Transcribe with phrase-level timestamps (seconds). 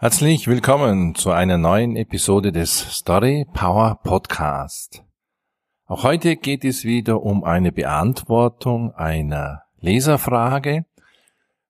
[0.00, 5.02] Herzlich willkommen zu einer neuen Episode des Story Power Podcast.
[5.86, 10.86] Auch heute geht es wieder um eine Beantwortung einer Leserfrage,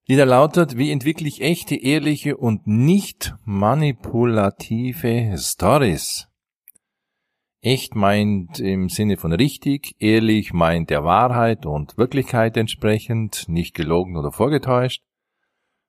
[0.09, 6.29] die da lautet, wie entwickle ich echte, ehrliche und nicht manipulative Stories?
[7.63, 14.19] Echt meint im Sinne von richtig, ehrlich meint der Wahrheit und Wirklichkeit entsprechend, nicht gelogen
[14.19, 15.03] oder vorgetäuscht.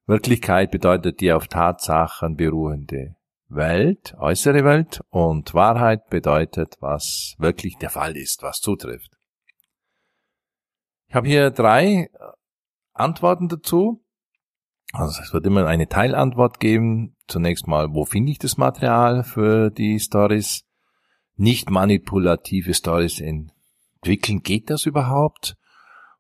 [0.09, 3.15] Wirklichkeit bedeutet die auf Tatsachen beruhende
[3.47, 9.19] Welt, äußere Welt, und Wahrheit bedeutet, was wirklich der Fall ist, was zutrifft.
[11.09, 12.09] Ich habe hier drei
[12.93, 14.03] Antworten dazu.
[14.93, 17.15] Also es wird immer eine Teilantwort geben.
[17.27, 20.65] Zunächst mal, wo finde ich das Material für die Stories?
[21.35, 24.41] Nicht manipulative Stories entwickeln.
[24.41, 25.55] Geht das überhaupt?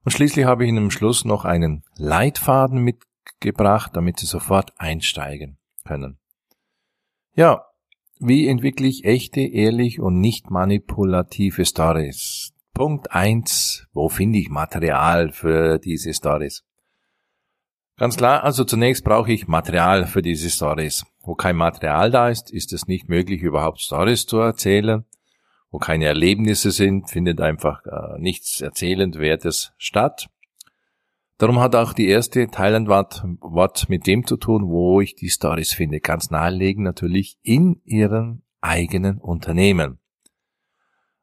[0.05, 3.08] Und schließlich habe ich Ihnen am Schluss noch einen Leitfaden mit
[3.39, 6.17] gebracht, damit Sie sofort einsteigen können.
[7.35, 7.63] Ja,
[8.19, 12.53] wie entwickle ich echte, ehrlich und nicht manipulative Stories?
[12.73, 16.63] Punkt eins: Wo finde ich Material für diese Stories?
[17.97, 21.05] Ganz klar, also zunächst brauche ich Material für diese Stories.
[21.21, 25.03] Wo kein Material da ist, ist es nicht möglich, überhaupt Stories zu erzählen.
[25.69, 30.29] Wo keine Erlebnisse sind, findet einfach äh, nichts Erzählendwertes statt.
[31.39, 35.71] Darum hat auch die erste Thailand-Wort Wort mit dem zu tun, wo ich die Stories
[35.73, 36.01] finde.
[36.01, 39.99] Ganz naheliegend natürlich in ihrem eigenen Unternehmen.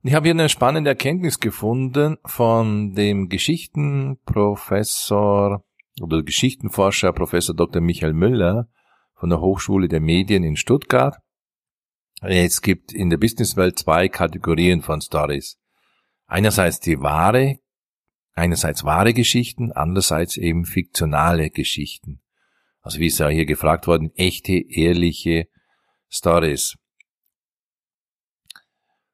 [0.03, 5.67] Ich habe hier eine spannende Erkenntnis gefunden von dem Geschichtenprofessor
[6.01, 7.83] oder Geschichtenforscher Professor Dr.
[7.83, 8.71] Michael Müller
[9.17, 11.19] von der Hochschule der Medien in Stuttgart.
[12.23, 15.59] Es gibt in der Businesswelt zwei Kategorien von Stories.
[16.27, 17.59] Einerseits die wahre
[18.37, 22.21] einerseits wahre Geschichten, andererseits eben fiktionale Geschichten.
[22.83, 25.49] Also wie es ja hier gefragt worden, echte, ehrliche
[26.09, 26.77] Stories.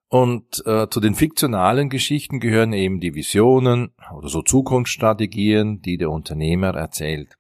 [0.09, 6.11] Und äh, zu den fiktionalen Geschichten gehören eben die Visionen oder so Zukunftsstrategien, die der
[6.11, 7.39] Unternehmer erzählt.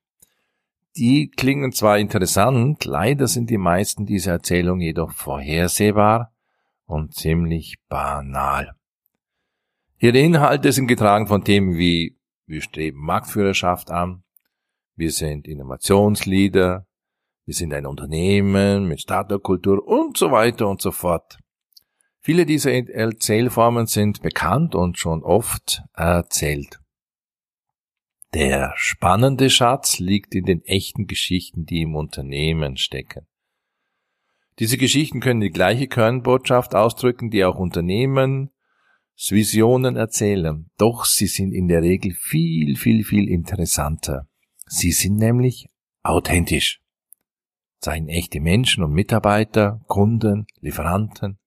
[0.96, 6.32] Die klingen zwar interessant, leider sind die meisten dieser Erzählungen jedoch vorhersehbar
[6.86, 8.74] und ziemlich banal.
[10.02, 14.24] Ihre Inhalte sind getragen von Themen wie wir streben Marktführerschaft an,
[14.96, 16.88] wir sind Innovationsleader,
[17.44, 21.38] wir sind ein Unternehmen mit Startup-Kultur und so weiter und so fort.
[22.18, 26.80] Viele dieser Erzählformen sind bekannt und schon oft erzählt.
[28.34, 33.28] Der spannende Schatz liegt in den echten Geschichten, die im Unternehmen stecken.
[34.58, 38.50] Diese Geschichten können die gleiche Kernbotschaft ausdrücken, die auch Unternehmen,
[39.16, 44.28] Visionen erzählen, doch sie sind in der Regel viel, viel, viel interessanter.
[44.66, 45.68] Sie sind nämlich
[46.02, 46.80] authentisch.
[47.78, 51.38] Seien echte Menschen und Mitarbeiter, Kunden, Lieferanten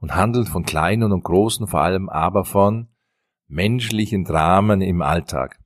[0.00, 2.88] und handeln von kleinen und großen, vor allem aber von
[3.48, 5.58] menschlichen Dramen im Alltag.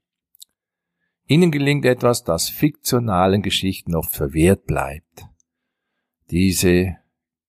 [1.27, 5.27] Ihnen gelingt etwas, das fiktionalen Geschichten oft verwehrt bleibt.
[6.31, 6.97] Diese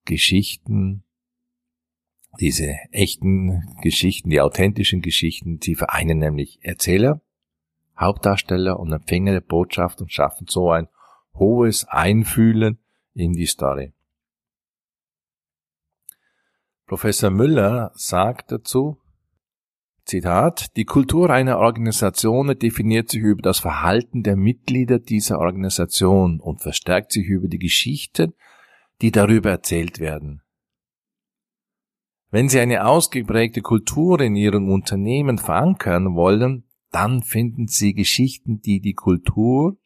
[0.05, 1.03] Geschichten
[2.39, 7.21] diese echten Geschichten, die authentischen Geschichten, die vereinen nämlich Erzähler,
[7.97, 10.87] Hauptdarsteller und Empfänger der Botschaft und schaffen so ein
[11.33, 12.79] hohes Einfühlen
[13.13, 13.93] in die Story.
[16.85, 18.97] Professor Müller sagt dazu,
[20.05, 26.61] Zitat, die Kultur einer Organisation definiert sich über das Verhalten der Mitglieder dieser Organisation und
[26.61, 28.33] verstärkt sich über die Geschichten,
[29.01, 30.42] die darüber erzählt werden.
[32.33, 38.79] Wenn Sie eine ausgeprägte Kultur in Ihrem Unternehmen verankern wollen, dann finden Sie Geschichten, die
[38.79, 39.77] die Kultur,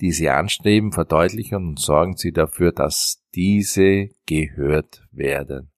[0.00, 5.70] die Sie anstreben, verdeutlichen und sorgen Sie dafür, dass diese gehört werden.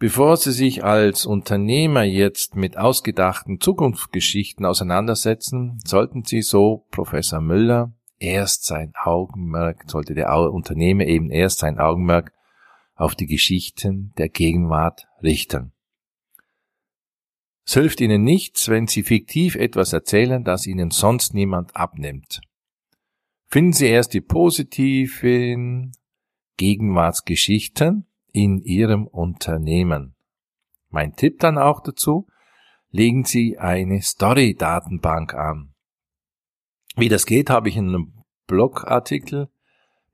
[0.00, 7.92] Bevor Sie sich als Unternehmer jetzt mit ausgedachten Zukunftsgeschichten auseinandersetzen, sollten Sie so Professor Müller
[8.18, 12.32] erst sein Augenmerk, sollte der Unternehmer eben erst sein Augenmerk
[13.00, 15.72] auf die Geschichten der Gegenwart richten.
[17.66, 22.40] Es hilft ihnen nichts, wenn sie fiktiv etwas erzählen, das ihnen sonst niemand abnimmt.
[23.46, 25.92] Finden Sie erst die positiven
[26.56, 30.14] Gegenwartsgeschichten in Ihrem Unternehmen.
[30.88, 32.28] Mein Tipp dann auch dazu,
[32.90, 35.74] legen Sie eine Story-Datenbank an.
[36.96, 39.48] Wie das geht, habe ich in einem Blogartikel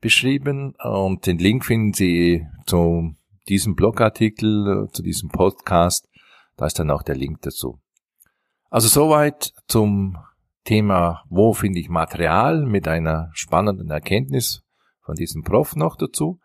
[0.06, 3.16] beschrieben und den Link finden Sie zu
[3.48, 6.08] diesem Blogartikel, zu diesem Podcast.
[6.56, 7.80] Da ist dann auch der Link dazu.
[8.70, 10.16] Also soweit zum
[10.62, 14.62] Thema, wo finde ich Material mit einer spannenden Erkenntnis
[15.00, 16.38] von diesem Prof noch dazu.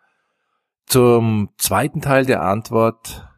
[0.88, 3.30] Zum zweiten Teil der Antwort,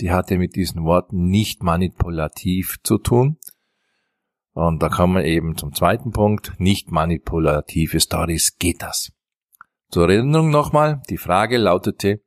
[0.00, 3.38] die hatte mit diesen Worten nicht manipulativ zu tun.
[4.52, 9.12] Und da kommen wir eben zum zweiten Punkt, nicht manipulative Stories geht das.
[9.90, 12.22] Zur Erinnerung nochmal, die Frage lautete,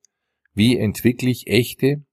[0.53, 2.05] wie entwickle ich echte,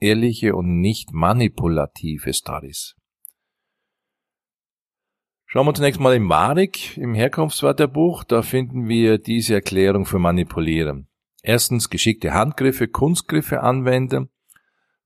[0.00, 2.94] ehrliche und nicht manipulative Stories?
[5.46, 11.08] Schauen wir zunächst mal im Marik, im Herkunftswörterbuch, da finden wir diese Erklärung für Manipulieren.
[11.42, 14.28] Erstens geschickte Handgriffe, Kunstgriffe anwenden.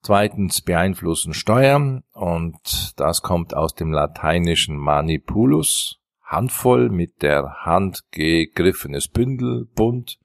[0.02, 6.01] Zweitens beeinflussen Steuern und das kommt aus dem lateinischen manipulus,
[6.32, 10.18] handvoll mit der Hand gegriffenes Bündel, bunt.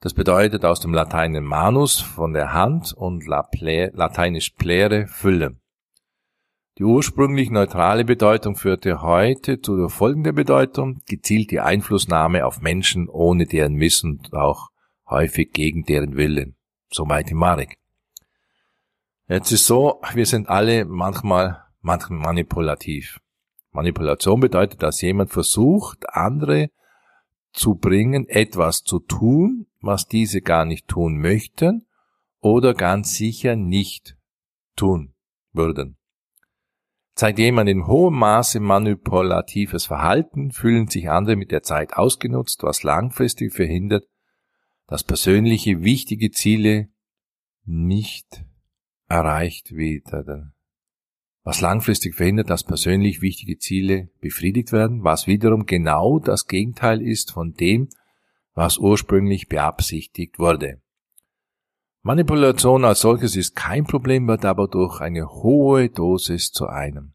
[0.00, 5.56] Das bedeutet aus dem Latein manus von der Hand und lateinisch plere Fülle.
[6.78, 13.46] Die ursprünglich neutrale Bedeutung führte heute zu der folgenden Bedeutung, gezielte Einflussnahme auf Menschen ohne
[13.46, 14.70] deren Wissen und auch
[15.06, 16.56] häufig gegen deren Willen.
[16.90, 17.76] Soweit im Marek.
[19.28, 23.20] Jetzt ist so, wir sind alle manchmal, manchmal manipulativ.
[23.72, 26.70] Manipulation bedeutet, dass jemand versucht, andere
[27.52, 31.86] zu bringen, etwas zu tun, was diese gar nicht tun möchten
[32.40, 34.16] oder ganz sicher nicht
[34.76, 35.14] tun
[35.52, 35.96] würden.
[37.14, 42.82] Zeigt jemand in hohem Maße manipulatives Verhalten, fühlen sich andere mit der Zeit ausgenutzt, was
[42.82, 44.04] langfristig verhindert,
[44.86, 46.88] dass persönliche wichtige Ziele
[47.64, 48.44] nicht
[49.08, 50.54] erreicht werden.
[51.42, 57.32] Was langfristig verhindert, dass persönlich wichtige Ziele befriedigt werden, was wiederum genau das Gegenteil ist
[57.32, 57.88] von dem,
[58.54, 60.82] was ursprünglich beabsichtigt wurde.
[62.02, 67.14] Manipulation als solches ist kein Problem, wird aber durch eine hohe Dosis zu einem.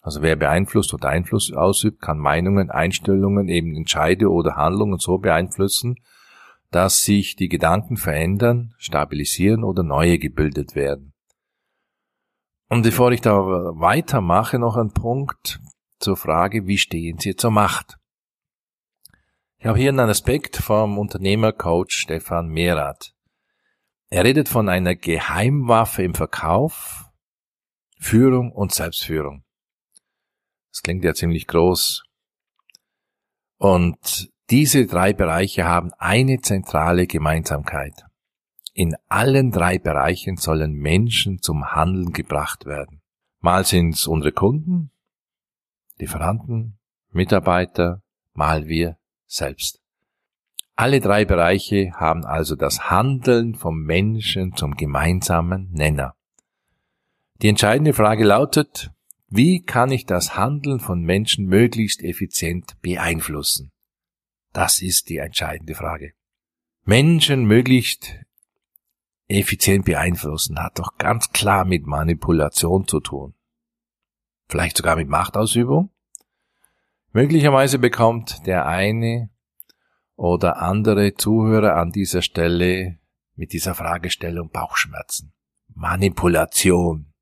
[0.00, 5.96] Also wer beeinflusst oder Einfluss ausübt, kann Meinungen, Einstellungen, eben Entscheide oder Handlungen so beeinflussen,
[6.72, 11.11] dass sich die Gedanken verändern, stabilisieren oder neue gebildet werden.
[12.72, 15.60] Und bevor ich da weitermache, noch ein Punkt
[15.98, 17.98] zur Frage, wie stehen Sie zur Macht?
[19.58, 23.12] Ich habe hier einen Aspekt vom Unternehmercoach Stefan Mehrath.
[24.08, 27.04] Er redet von einer Geheimwaffe im Verkauf,
[28.00, 29.44] Führung und Selbstführung.
[30.70, 32.04] Das klingt ja ziemlich groß.
[33.58, 38.06] Und diese drei Bereiche haben eine zentrale Gemeinsamkeit.
[38.74, 43.02] In allen drei Bereichen sollen Menschen zum Handeln gebracht werden.
[43.40, 44.90] Mal sind es unsere Kunden,
[45.98, 46.78] Lieferanten,
[47.10, 48.02] Mitarbeiter,
[48.32, 48.96] mal wir
[49.26, 49.80] selbst.
[50.74, 56.16] Alle drei Bereiche haben also das Handeln vom Menschen zum gemeinsamen Nenner.
[57.42, 58.90] Die entscheidende Frage lautet,
[59.28, 63.70] wie kann ich das Handeln von Menschen möglichst effizient beeinflussen?
[64.52, 66.12] Das ist die entscheidende Frage.
[66.84, 68.16] Menschen möglichst
[69.32, 73.34] effizient beeinflussen hat doch ganz klar mit Manipulation zu tun.
[74.48, 75.90] Vielleicht sogar mit Machtausübung?
[77.12, 79.30] Möglicherweise bekommt der eine
[80.16, 82.98] oder andere Zuhörer an dieser Stelle
[83.34, 85.32] mit dieser Fragestellung Bauchschmerzen.
[85.74, 87.12] Manipulation.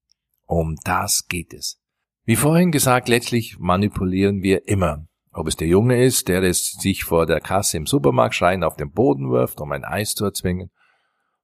[0.46, 1.80] Um das geht es.
[2.24, 5.06] Wie vorhin gesagt, letztlich manipulieren wir immer.
[5.32, 8.76] Ob es der Junge ist, der es sich vor der Kasse im Supermarkt schreien auf
[8.76, 10.70] den Boden wirft, um ein Eis zu erzwingen,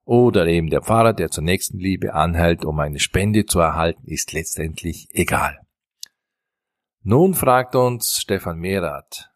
[0.06, 4.32] oder eben der Pfarrer, der zur nächsten Liebe anhält, um eine Spende zu erhalten, ist
[4.32, 5.60] letztendlich egal.
[7.02, 9.30] Nun fragt uns Stefan Mehrath,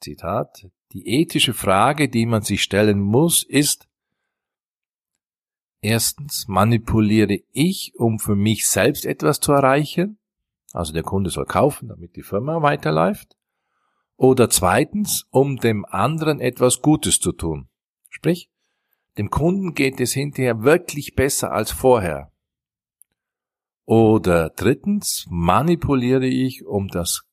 [0.00, 3.88] Zitat, die ethische Frage, die man sich stellen muss, ist,
[5.80, 10.18] erstens, manipuliere ich, um für mich selbst etwas zu erreichen?
[10.72, 13.36] Also der Kunde soll kaufen, damit die Firma weiterläuft.
[14.16, 17.68] Oder zweitens, um dem anderen etwas Gutes zu tun.
[18.10, 18.50] Sprich,
[19.18, 22.32] dem Kunden geht es hinterher wirklich besser als vorher.
[23.84, 27.24] Oder drittens, manipuliere ich, um das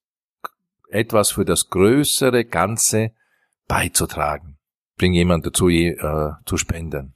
[0.89, 3.11] etwas für das größere Ganze
[3.67, 4.57] beizutragen.
[4.97, 5.95] Bring jemand dazu, äh,
[6.45, 7.13] zu spenden.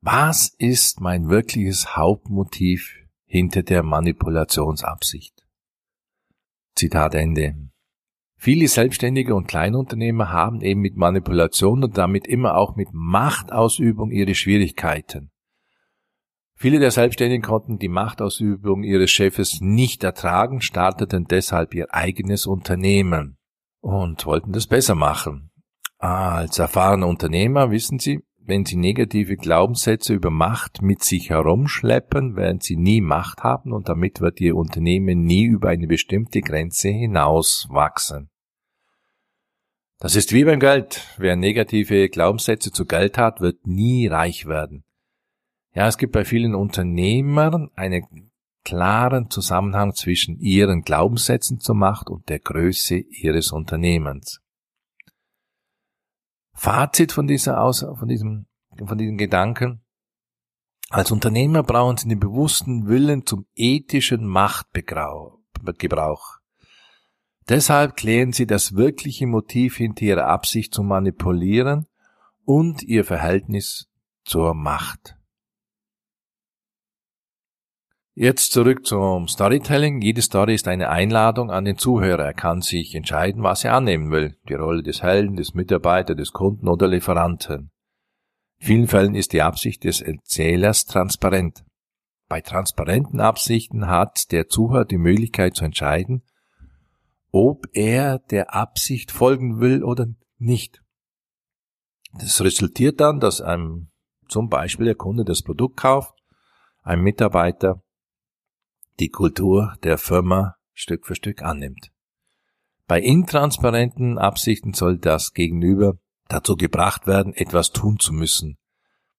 [0.00, 2.94] Was ist mein wirkliches Hauptmotiv
[3.24, 5.44] hinter der Manipulationsabsicht?
[6.76, 7.56] Zitat Ende.
[8.40, 14.36] Viele Selbstständige und Kleinunternehmer haben eben mit Manipulation und damit immer auch mit Machtausübung ihre
[14.36, 15.32] Schwierigkeiten.
[16.54, 23.38] Viele der Selbstständigen konnten die Machtausübung ihres Chefes nicht ertragen, starteten deshalb ihr eigenes Unternehmen
[23.80, 25.50] und wollten das besser machen.
[25.98, 32.60] Als erfahrene Unternehmer wissen Sie, wenn Sie negative Glaubenssätze über Macht mit sich herumschleppen, werden
[32.60, 37.66] Sie nie Macht haben und damit wird Ihr Unternehmen nie über eine bestimmte Grenze hinaus
[37.68, 38.30] wachsen.
[40.00, 41.06] Das ist wie beim Geld.
[41.18, 44.84] Wer negative Glaubenssätze zu Geld hat, wird nie reich werden.
[45.74, 48.30] Ja, es gibt bei vielen Unternehmern einen
[48.64, 54.40] klaren Zusammenhang zwischen ihren Glaubenssätzen zur Macht und der Größe ihres Unternehmens.
[56.58, 58.46] Fazit von dieser Aus von diesem,
[58.84, 59.80] von diesem Gedanken.
[60.90, 65.38] Als Unternehmer brauchen Sie den bewussten Willen zum ethischen Machtgebrauch.
[67.48, 71.86] Deshalb klären Sie das wirkliche Motiv hinter Ihrer Absicht zu manipulieren
[72.44, 73.88] und Ihr Verhältnis
[74.24, 75.17] zur Macht.
[78.20, 80.00] Jetzt zurück zum Storytelling.
[80.00, 82.24] Jede Story ist eine Einladung an den Zuhörer.
[82.24, 84.36] Er kann sich entscheiden, was er annehmen will.
[84.48, 87.70] Die Rolle des Helden, des Mitarbeiters, des Kunden oder Lieferanten.
[88.58, 91.64] In vielen Fällen ist die Absicht des Erzählers transparent.
[92.28, 96.24] Bei transparenten Absichten hat der Zuhörer die Möglichkeit zu entscheiden,
[97.30, 100.08] ob er der Absicht folgen will oder
[100.38, 100.82] nicht.
[102.14, 103.90] Das resultiert dann, dass einem
[104.28, 106.14] zum Beispiel der Kunde das Produkt kauft,
[106.82, 107.80] ein Mitarbeiter
[109.00, 111.90] die Kultur der Firma Stück für Stück annimmt.
[112.86, 118.58] Bei intransparenten Absichten soll das Gegenüber dazu gebracht werden, etwas tun zu müssen,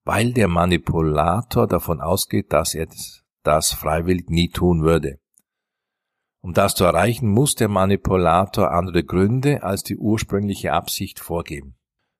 [0.04, 2.88] weil der Manipulator davon ausgeht, dass er
[3.42, 5.18] das freiwillig nie tun würde.
[6.42, 11.76] Um das zu erreichen, muss der Manipulator andere Gründe als die ursprüngliche Absicht vorgeben.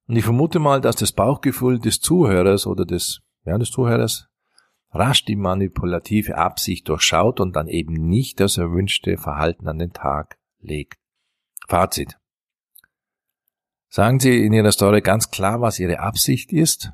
[0.07, 4.30] Und ich vermute mal, dass das Bauchgefühl des Zuhörers oder des, ja, des Zuhörers
[4.93, 10.39] rasch die manipulative Absicht durchschaut und dann eben nicht das erwünschte Verhalten an den Tag
[10.61, 10.99] legt.
[11.69, 12.19] Fazit.
[13.89, 16.93] Sagen Sie in Ihrer Story ganz klar, was Ihre Absicht ist.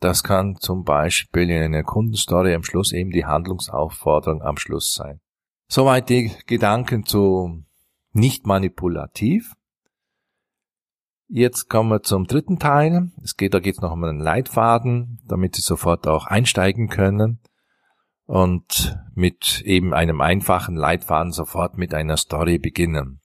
[0.00, 5.20] Das kann zum Beispiel in einer Kundenstory am Schluss eben die Handlungsaufforderung am Schluss sein.
[5.68, 7.64] Soweit die Gedanken zu
[8.12, 9.54] nicht manipulativ.
[11.28, 13.10] Jetzt kommen wir zum dritten Teil.
[13.22, 17.40] Es geht, da geht es noch um einen Leitfaden, damit Sie sofort auch einsteigen können
[18.26, 23.20] und mit eben einem einfachen Leitfaden sofort mit einer Story beginnen.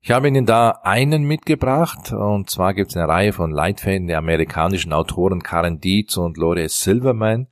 [0.00, 4.18] Ich habe Ihnen da einen mitgebracht und zwar gibt es eine Reihe von Leitfäden der
[4.18, 7.48] amerikanischen Autoren Karen Dietz und Lore Silverman,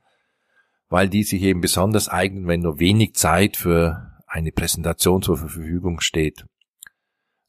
[0.89, 6.01] weil die sich eben besonders eignen, wenn nur wenig Zeit für eine Präsentation zur Verfügung
[6.01, 6.45] steht.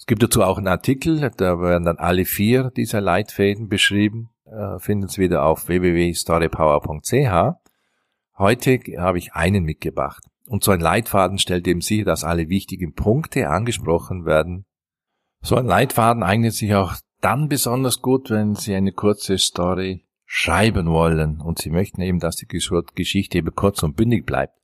[0.07, 4.79] Es gibt dazu auch einen Artikel, da werden dann alle vier dieser Leitfäden beschrieben, äh,
[4.79, 7.57] finden Sie wieder auf www.storypower.ch.
[8.39, 10.23] Heute habe ich einen mitgebracht.
[10.47, 14.65] Und so ein Leitfaden stellt eben sicher, dass alle wichtigen Punkte angesprochen werden.
[15.43, 20.87] So ein Leitfaden eignet sich auch dann besonders gut, wenn Sie eine kurze Story schreiben
[20.89, 24.55] wollen und Sie möchten eben, dass die Geschichte eben kurz und bündig bleibt.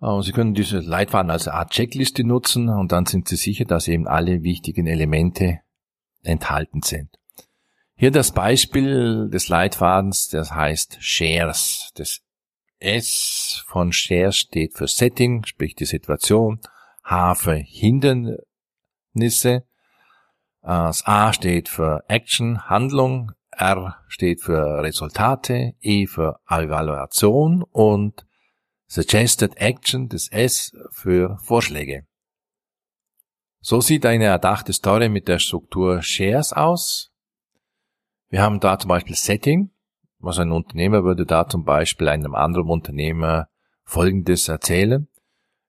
[0.00, 4.06] Sie können diese Leitfaden als Art Checkliste nutzen und dann sind Sie sicher, dass eben
[4.06, 5.60] alle wichtigen Elemente
[6.22, 7.18] enthalten sind.
[7.94, 11.92] Hier das Beispiel des Leitfadens, das heißt Shares.
[11.94, 12.20] Das
[12.78, 16.60] S von Shares steht für Setting, sprich die Situation,
[17.02, 18.36] H für Hindernisse,
[20.60, 27.62] das A steht für Action, Handlung, R steht für Resultate, E für Evaluation.
[27.62, 28.25] Und
[28.88, 32.06] Suggested Action, das S für Vorschläge.
[33.60, 37.10] So sieht eine erdachte Story mit der Struktur Shares aus.
[38.28, 39.70] Wir haben da zum Beispiel Setting.
[40.18, 43.48] Was ein Unternehmer würde da zum Beispiel einem anderen Unternehmer
[43.84, 45.08] Folgendes erzählen.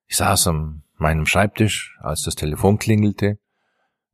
[0.08, 3.40] Ich saß an meinem Schreibtisch, als das Telefon klingelte.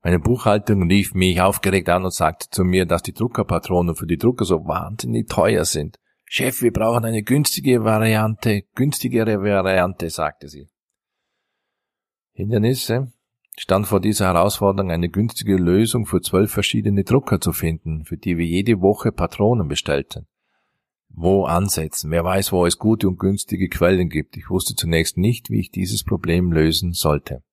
[0.02, 4.18] Meine Buchhaltung rief mich aufgeregt an und sagte zu mir, dass die Druckerpatronen für die
[4.18, 5.98] Drucker so wahnsinnig teuer sind.
[6.36, 10.68] Chef, wir brauchen eine günstige Variante, günstigere Variante, sagte sie.
[12.32, 13.14] Hindernisse
[13.56, 18.40] stand vor dieser Herausforderung, eine günstige Lösung für zwölf verschiedene Drucker zu finden, für die
[18.40, 20.26] wir jede Woche Patronen bestellten.
[21.10, 22.10] Wo ansetzen?
[22.10, 24.36] Wer weiß, wo es gute und günstige Quellen gibt.
[24.36, 27.44] Ich wusste zunächst nicht, wie ich dieses Problem lösen sollte.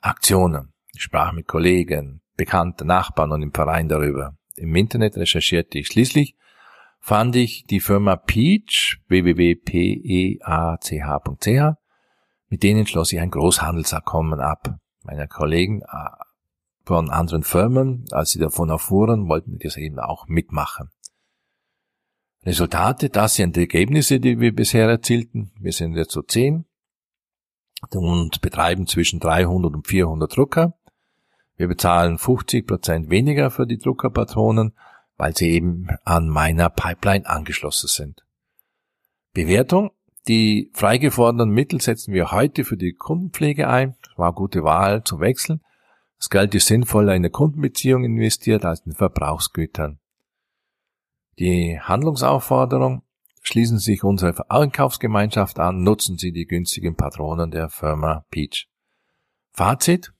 [0.00, 0.72] Aktionen.
[0.94, 4.34] Ich sprach mit Kollegen, Bekannten, Nachbarn und im Verein darüber.
[4.56, 6.36] Im Internet recherchierte ich schließlich
[7.04, 10.46] fand ich die Firma Peach, www.peach.ch,
[12.48, 14.78] mit denen schloss ich ein Großhandelsabkommen ab.
[15.02, 15.86] Meine Kollegen äh,
[16.86, 20.88] von anderen Firmen, als sie davon erfuhren, wollten das eben auch mitmachen.
[22.46, 25.52] Resultate, das sind die Ergebnisse, die wir bisher erzielten.
[25.60, 26.64] Wir sind jetzt so zehn
[27.90, 30.78] und betreiben zwischen 300 und 400 Drucker.
[31.56, 34.72] Wir bezahlen 50 Prozent weniger für die Druckerpatronen
[35.16, 38.24] weil sie eben an meiner Pipeline angeschlossen sind.
[39.32, 39.90] Bewertung.
[40.26, 43.94] Die freigeforderten Mittel setzen wir heute für die Kundenpflege ein.
[44.02, 45.60] Das war eine gute Wahl zu wechseln.
[46.18, 49.98] Das Geld ist sinnvoller in eine Kundenbeziehung investiert als in Verbrauchsgütern.
[51.38, 53.02] Die Handlungsaufforderung
[53.46, 58.68] Schließen Sie sich unserer Einkaufsgemeinschaft an, nutzen Sie die günstigen Patronen der Firma Peach.
[59.52, 60.14] Fazit.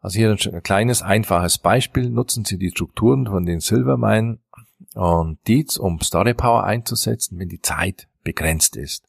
[0.00, 2.10] Also hier ein kleines, einfaches Beispiel.
[2.10, 4.38] Nutzen Sie die Strukturen von den Silvermine
[4.94, 9.08] und Deeds, um Story Power einzusetzen, wenn die Zeit begrenzt ist.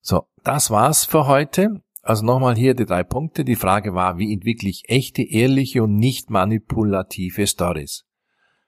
[0.00, 1.82] So, das war's für heute.
[2.02, 3.44] Also nochmal hier die drei Punkte.
[3.44, 8.04] Die Frage war, wie entwickle ich echte, ehrliche und nicht manipulative Stories?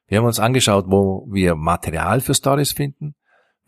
[0.08, 3.14] Wir haben uns angeschaut, wo wir Material für Stories finden.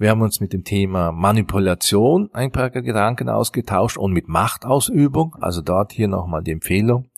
[0.01, 5.37] Wir haben uns mit dem Thema Manipulation ein paar Gedanken ausgetauscht und mit Machtausübung.
[5.43, 7.11] Also dort hier nochmal die Empfehlung,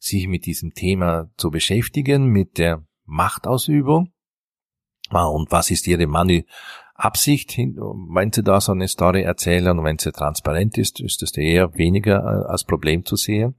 [0.00, 4.12] sich mit diesem Thema zu beschäftigen, mit der Machtausübung.
[5.10, 6.44] Ah, und was ist Ihre Mani
[6.96, 11.36] Absicht, wenn Sie da so eine Story erzählen und wenn sie transparent ist, ist es
[11.36, 13.54] eher weniger äh, als Problem zu sehen.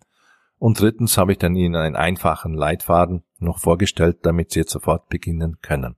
[0.58, 5.08] Und drittens habe ich dann Ihnen einen einfachen Leitfaden noch vorgestellt, damit Sie jetzt sofort
[5.08, 5.96] beginnen können.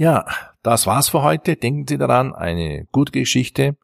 [0.00, 0.24] Ja,
[0.62, 1.56] das war's für heute.
[1.56, 3.76] Denken Sie daran, eine gute Geschichte,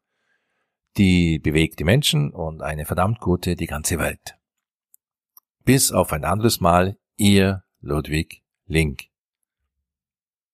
[0.97, 4.35] die bewegt die Menschen und eine verdammt gute die ganze Welt.
[5.63, 9.03] Bis auf ein anderes Mal, Ihr Ludwig Link.